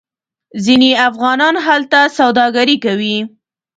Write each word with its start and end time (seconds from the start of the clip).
ځینې 0.63 0.91
افغانان 1.07 1.55
هلته 1.67 1.99
سوداګري 2.17 2.77
کوي. 2.85 3.17